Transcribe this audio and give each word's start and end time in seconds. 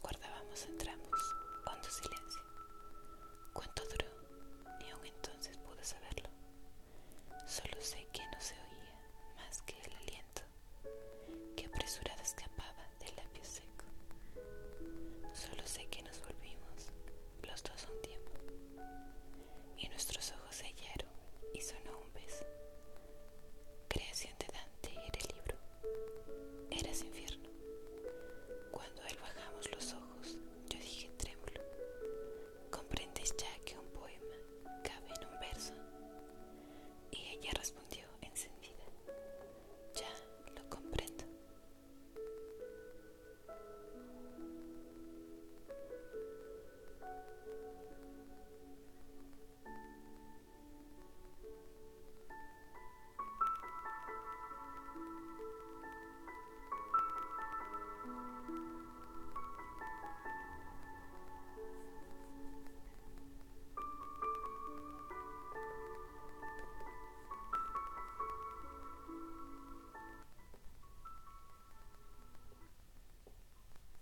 guardábamos 0.00 0.64
entre 0.66 0.90
ambos, 0.90 1.34
cuando 1.64 1.88
silencio. 1.90 2.42
¿Cuánto 3.52 3.82
duró? 3.86 4.06
Ni 4.80 4.90
aun 4.90 5.06
entonces 5.06 5.56
pude 5.58 5.84
saberlo. 5.84 6.28
Solo 7.46 7.80
sé 7.80 8.06
que 8.12 8.22
no 8.26 8.40
se 8.40 8.54
oía 8.54 9.34
más 9.36 9.62
que 9.62 9.78
el 9.82 9.94
aliento 9.96 10.42
que 11.56 11.66
apresurada 11.66 12.22
escapaba 12.22 12.88
del 13.00 13.14
labio 13.16 13.44
seco. 13.44 13.84
Solo 15.32 15.66
sé 15.66 15.86
que 15.86 16.02
nos 16.02 16.20
volvimos 16.20 16.90
los 17.42 17.62
dos 17.62 17.86
un 17.90 18.02
tiempo 18.02 18.30
y 19.78 19.88
nuestros 19.88 20.32
ojos 20.32 20.54
se 20.56 20.64
hallaron 20.66 21.10
y 21.52 21.60
sonó 21.60 21.98
un 21.98 22.12
beso. 22.12 22.44
y. 37.44 38.03